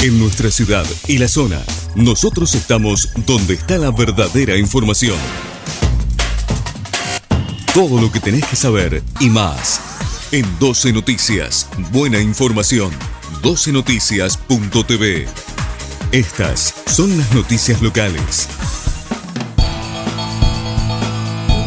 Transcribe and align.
En 0.00 0.16
nuestra 0.16 0.48
ciudad 0.52 0.86
y 1.08 1.18
la 1.18 1.26
zona, 1.26 1.60
nosotros 1.96 2.54
estamos 2.54 3.08
donde 3.26 3.54
está 3.54 3.78
la 3.78 3.90
verdadera 3.90 4.56
información. 4.56 5.18
Todo 7.74 8.00
lo 8.00 8.12
que 8.12 8.20
tenés 8.20 8.46
que 8.46 8.54
saber 8.54 9.02
y 9.18 9.28
más. 9.28 9.80
En 10.30 10.46
12 10.60 10.92
Noticias, 10.92 11.68
buena 11.90 12.20
información. 12.20 12.92
12noticias.tv. 13.42 15.26
Estas 16.12 16.74
son 16.86 17.18
las 17.18 17.34
noticias 17.34 17.82
locales. 17.82 18.46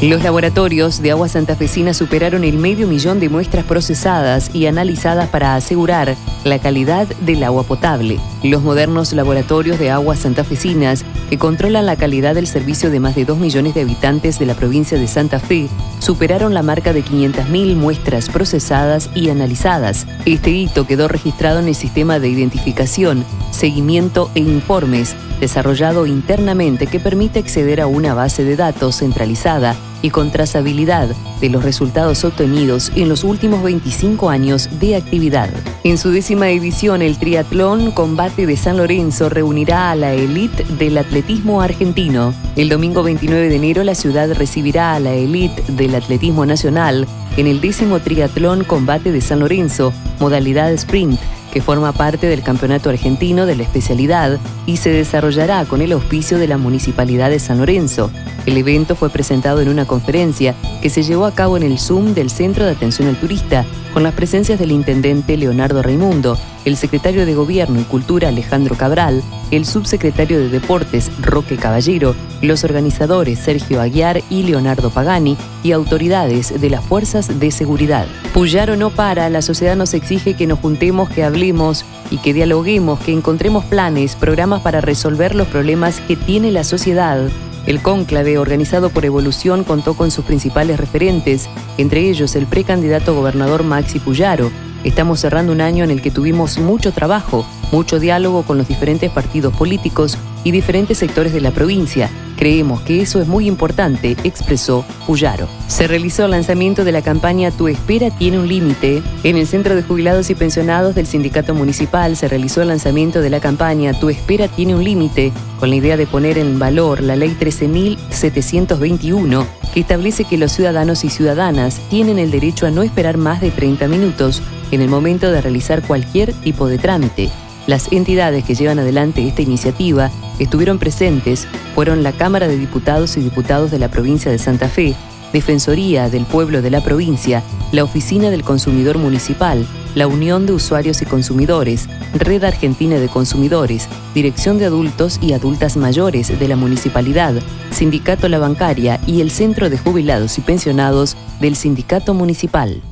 Los 0.00 0.22
laboratorios 0.22 1.02
de 1.02 1.10
agua 1.10 1.28
santafesina 1.28 1.92
superaron 1.92 2.44
el 2.44 2.56
medio 2.56 2.86
millón 2.86 3.18
de 3.18 3.28
muestras 3.28 3.64
procesadas 3.64 4.54
y 4.54 4.66
analizadas 4.66 5.28
para 5.28 5.56
asegurar 5.56 6.16
la 6.44 6.58
calidad 6.58 7.06
del 7.20 7.42
agua 7.44 7.62
potable. 7.62 8.18
Los 8.42 8.62
modernos 8.62 9.12
laboratorios 9.12 9.78
de 9.78 9.90
aguas 9.90 10.20
santafesinas, 10.20 11.04
que 11.30 11.38
controlan 11.38 11.86
la 11.86 11.94
calidad 11.94 12.34
del 12.34 12.48
servicio 12.48 12.90
de 12.90 12.98
más 12.98 13.14
de 13.14 13.24
2 13.24 13.38
millones 13.38 13.74
de 13.74 13.82
habitantes 13.82 14.40
de 14.40 14.46
la 14.46 14.54
provincia 14.54 14.98
de 14.98 15.06
Santa 15.06 15.38
Fe, 15.38 15.68
superaron 16.00 16.52
la 16.52 16.64
marca 16.64 16.92
de 16.92 17.04
500.000 17.04 17.76
muestras 17.76 18.28
procesadas 18.28 19.10
y 19.14 19.30
analizadas. 19.30 20.08
Este 20.24 20.50
hito 20.50 20.88
quedó 20.88 21.06
registrado 21.06 21.60
en 21.60 21.68
el 21.68 21.76
sistema 21.76 22.18
de 22.18 22.30
identificación, 22.30 23.24
seguimiento 23.52 24.28
e 24.34 24.40
informes 24.40 25.14
desarrollado 25.42 26.06
internamente 26.06 26.86
que 26.86 27.00
permite 27.00 27.40
acceder 27.40 27.80
a 27.80 27.88
una 27.88 28.14
base 28.14 28.44
de 28.44 28.54
datos 28.54 28.98
centralizada 28.98 29.74
y 30.00 30.10
con 30.10 30.30
trazabilidad 30.30 31.08
de 31.40 31.48
los 31.48 31.64
resultados 31.64 32.24
obtenidos 32.24 32.92
en 32.94 33.08
los 33.08 33.24
últimos 33.24 33.60
25 33.64 34.30
años 34.30 34.68
de 34.78 34.94
actividad. 34.94 35.50
En 35.82 35.98
su 35.98 36.10
décima 36.10 36.48
edición, 36.50 37.02
el 37.02 37.18
Triatlón 37.18 37.90
Combate 37.90 38.31
de 38.36 38.56
San 38.56 38.78
Lorenzo 38.78 39.28
reunirá 39.28 39.90
a 39.90 39.94
la 39.94 40.14
élite 40.14 40.64
del 40.78 40.96
atletismo 40.96 41.60
argentino. 41.60 42.34
El 42.56 42.70
domingo 42.70 43.02
29 43.02 43.50
de 43.50 43.56
enero, 43.56 43.84
la 43.84 43.94
ciudad 43.94 44.32
recibirá 44.32 44.94
a 44.94 45.00
la 45.00 45.12
élite 45.12 45.62
del 45.68 45.94
atletismo 45.94 46.46
nacional 46.46 47.06
en 47.36 47.46
el 47.46 47.60
décimo 47.60 48.00
Triatlón 48.00 48.64
Combate 48.64 49.12
de 49.12 49.20
San 49.20 49.40
Lorenzo, 49.40 49.92
modalidad 50.18 50.72
sprint 50.72 51.20
que 51.52 51.60
forma 51.60 51.92
parte 51.92 52.26
del 52.26 52.42
Campeonato 52.42 52.88
Argentino 52.88 53.44
de 53.44 53.54
la 53.54 53.62
especialidad 53.64 54.40
y 54.64 54.78
se 54.78 54.88
desarrollará 54.88 55.66
con 55.66 55.82
el 55.82 55.92
auspicio 55.92 56.38
de 56.38 56.48
la 56.48 56.56
Municipalidad 56.56 57.28
de 57.28 57.38
San 57.38 57.58
Lorenzo. 57.58 58.10
El 58.46 58.56
evento 58.56 58.96
fue 58.96 59.10
presentado 59.10 59.60
en 59.60 59.68
una 59.68 59.84
conferencia 59.84 60.54
que 60.80 60.90
se 60.90 61.02
llevó 61.02 61.26
a 61.26 61.34
cabo 61.34 61.56
en 61.56 61.62
el 61.62 61.78
Zoom 61.78 62.14
del 62.14 62.30
Centro 62.30 62.64
de 62.64 62.72
Atención 62.72 63.08
al 63.08 63.16
Turista, 63.16 63.64
con 63.92 64.02
las 64.02 64.14
presencias 64.14 64.58
del 64.58 64.72
intendente 64.72 65.36
Leonardo 65.36 65.82
Raimundo, 65.82 66.36
el 66.64 66.76
secretario 66.76 67.26
de 67.26 67.34
Gobierno 67.34 67.80
y 67.80 67.84
Cultura 67.84 68.28
Alejandro 68.28 68.76
Cabral, 68.76 69.22
el 69.50 69.64
subsecretario 69.64 70.38
de 70.38 70.48
Deportes 70.48 71.10
Roque 71.20 71.56
Caballero, 71.56 72.14
los 72.40 72.64
organizadores 72.64 73.38
Sergio 73.38 73.80
Aguiar 73.80 74.22
y 74.30 74.44
Leonardo 74.44 74.90
Pagani 74.90 75.36
y 75.62 75.72
autoridades 75.72 76.60
de 76.60 76.70
las 76.70 76.84
fuerzas 76.84 77.38
de 77.38 77.50
seguridad. 77.50 78.06
Puyaro 78.32 78.76
no 78.76 78.90
para, 78.90 79.28
la 79.28 79.42
sociedad 79.42 79.76
nos 79.76 79.94
exige 79.94 80.34
que 80.34 80.46
nos 80.46 80.58
juntemos, 80.58 81.10
que 81.10 81.24
hablemos 81.24 81.84
y 82.10 82.18
que 82.18 82.32
dialoguemos, 82.32 82.98
que 83.00 83.12
encontremos 83.12 83.64
planes, 83.64 84.16
programas 84.16 84.62
para 84.62 84.80
resolver 84.80 85.34
los 85.34 85.48
problemas 85.48 86.00
que 86.00 86.16
tiene 86.16 86.50
la 86.50 86.64
sociedad. 86.64 87.28
El 87.66 87.80
cónclave, 87.80 88.38
organizado 88.38 88.90
por 88.90 89.04
Evolución, 89.04 89.64
contó 89.64 89.94
con 89.94 90.10
sus 90.10 90.24
principales 90.24 90.78
referentes, 90.78 91.48
entre 91.78 92.08
ellos 92.08 92.34
el 92.34 92.46
precandidato 92.46 93.14
gobernador 93.14 93.62
Maxi 93.62 93.98
Puyaro, 93.98 94.50
Estamos 94.84 95.20
cerrando 95.20 95.52
un 95.52 95.60
año 95.60 95.84
en 95.84 95.92
el 95.92 96.02
que 96.02 96.10
tuvimos 96.10 96.58
mucho 96.58 96.92
trabajo, 96.92 97.46
mucho 97.70 98.00
diálogo 98.00 98.42
con 98.42 98.58
los 98.58 98.66
diferentes 98.66 99.10
partidos 99.12 99.54
políticos 99.54 100.18
y 100.44 100.50
diferentes 100.50 100.98
sectores 100.98 101.32
de 101.32 101.40
la 101.40 101.50
provincia. 101.50 102.10
Creemos 102.36 102.80
que 102.80 103.00
eso 103.00 103.20
es 103.20 103.28
muy 103.28 103.46
importante, 103.46 104.16
expresó 104.24 104.84
Puyaro. 105.06 105.46
Se 105.68 105.86
realizó 105.86 106.24
el 106.24 106.32
lanzamiento 106.32 106.84
de 106.84 106.90
la 106.90 107.02
campaña 107.02 107.52
Tu 107.52 107.68
espera 107.68 108.10
tiene 108.10 108.38
un 108.38 108.48
límite. 108.48 109.02
En 109.22 109.36
el 109.36 109.46
Centro 109.46 109.76
de 109.76 109.82
Jubilados 109.82 110.28
y 110.30 110.34
Pensionados 110.34 110.96
del 110.96 111.06
Sindicato 111.06 111.54
Municipal 111.54 112.16
se 112.16 112.28
realizó 112.28 112.62
el 112.62 112.68
lanzamiento 112.68 113.20
de 113.20 113.30
la 113.30 113.38
campaña 113.38 113.94
Tu 113.94 114.10
espera 114.10 114.48
tiene 114.48 114.74
un 114.74 114.82
límite, 114.82 115.32
con 115.60 115.70
la 115.70 115.76
idea 115.76 115.96
de 115.96 116.06
poner 116.06 116.36
en 116.36 116.58
valor 116.58 117.00
la 117.00 117.14
Ley 117.14 117.36
13.721 117.38 119.46
que 119.72 119.80
establece 119.80 120.24
que 120.24 120.38
los 120.38 120.52
ciudadanos 120.52 121.04
y 121.04 121.10
ciudadanas 121.10 121.80
tienen 121.88 122.18
el 122.18 122.30
derecho 122.30 122.66
a 122.66 122.70
no 122.70 122.82
esperar 122.82 123.16
más 123.16 123.40
de 123.40 123.50
30 123.50 123.88
minutos 123.88 124.42
en 124.70 124.80
el 124.80 124.88
momento 124.88 125.30
de 125.30 125.40
realizar 125.40 125.82
cualquier 125.82 126.32
tipo 126.32 126.68
de 126.68 126.78
trámite. 126.78 127.30
Las 127.66 127.90
entidades 127.92 128.44
que 128.44 128.54
llevan 128.54 128.80
adelante 128.80 129.26
esta 129.26 129.42
iniciativa 129.42 130.10
estuvieron 130.42 130.78
presentes 130.78 131.46
fueron 131.74 132.02
la 132.02 132.12
Cámara 132.12 132.48
de 132.48 132.58
Diputados 132.58 133.16
y 133.16 133.20
Diputados 133.20 133.70
de 133.70 133.78
la 133.78 133.90
provincia 133.90 134.30
de 134.30 134.38
Santa 134.38 134.68
Fe, 134.68 134.94
Defensoría 135.32 136.08
del 136.08 136.26
Pueblo 136.26 136.60
de 136.60 136.70
la 136.70 136.82
provincia, 136.82 137.42
la 137.72 137.84
Oficina 137.84 138.30
del 138.30 138.42
Consumidor 138.42 138.98
Municipal, 138.98 139.66
la 139.94 140.06
Unión 140.06 140.44
de 140.46 140.52
Usuarios 140.52 141.00
y 141.00 141.06
Consumidores, 141.06 141.88
Red 142.14 142.44
Argentina 142.44 142.96
de 142.96 143.08
Consumidores, 143.08 143.88
Dirección 144.14 144.58
de 144.58 144.66
Adultos 144.66 145.18
y 145.22 145.32
Adultas 145.32 145.76
Mayores 145.76 146.38
de 146.38 146.48
la 146.48 146.56
Municipalidad, 146.56 147.34
Sindicato 147.70 148.28
La 148.28 148.38
Bancaria 148.38 149.00
y 149.06 149.20
el 149.22 149.30
Centro 149.30 149.70
de 149.70 149.78
Jubilados 149.78 150.36
y 150.38 150.42
Pensionados 150.42 151.16
del 151.40 151.56
Sindicato 151.56 152.12
Municipal 152.12 152.82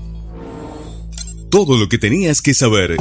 todo 1.51 1.77
lo 1.77 1.89
que 1.89 1.99
tenías 1.99 2.41
que 2.41 2.55
saber 2.55 2.97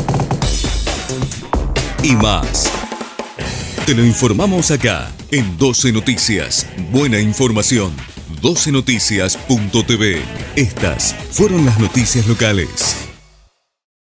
y 2.01 2.15
más. 2.15 2.78
Te 3.89 3.95
lo 3.95 4.05
informamos 4.05 4.69
acá 4.69 5.11
en 5.31 5.57
12 5.57 5.91
Noticias. 5.93 6.67
Buena 6.91 7.19
información. 7.19 7.91
12noticias.tv. 8.39 10.21
Estas 10.55 11.15
fueron 11.31 11.65
las 11.65 11.79
noticias 11.79 12.27
locales. 12.27 13.08